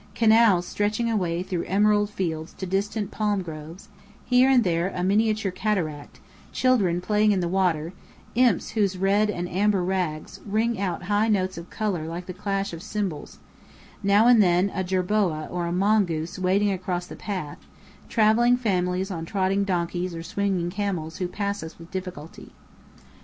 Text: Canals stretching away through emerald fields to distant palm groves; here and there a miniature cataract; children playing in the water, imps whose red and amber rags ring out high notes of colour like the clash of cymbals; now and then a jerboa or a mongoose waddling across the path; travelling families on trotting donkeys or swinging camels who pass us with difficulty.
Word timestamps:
Canals 0.15 0.65
stretching 0.65 1.11
away 1.11 1.43
through 1.43 1.65
emerald 1.65 2.09
fields 2.09 2.53
to 2.53 2.65
distant 2.65 3.11
palm 3.11 3.43
groves; 3.43 3.87
here 4.25 4.49
and 4.49 4.63
there 4.63 4.87
a 4.95 5.03
miniature 5.03 5.51
cataract; 5.51 6.19
children 6.51 7.01
playing 7.01 7.31
in 7.33 7.39
the 7.39 7.47
water, 7.47 7.93
imps 8.33 8.71
whose 8.71 8.97
red 8.97 9.29
and 9.29 9.47
amber 9.47 9.83
rags 9.83 10.39
ring 10.43 10.79
out 10.81 11.03
high 11.03 11.27
notes 11.27 11.55
of 11.55 11.69
colour 11.69 12.07
like 12.07 12.25
the 12.25 12.33
clash 12.33 12.73
of 12.73 12.81
cymbals; 12.81 13.37
now 14.01 14.25
and 14.25 14.41
then 14.41 14.71
a 14.73 14.83
jerboa 14.83 15.47
or 15.51 15.67
a 15.67 15.71
mongoose 15.71 16.39
waddling 16.39 16.71
across 16.71 17.05
the 17.05 17.15
path; 17.15 17.59
travelling 18.09 18.57
families 18.57 19.11
on 19.11 19.23
trotting 19.23 19.63
donkeys 19.63 20.15
or 20.15 20.23
swinging 20.23 20.71
camels 20.71 21.17
who 21.17 21.27
pass 21.27 21.61
us 21.61 21.77
with 21.77 21.91
difficulty. 21.91 22.53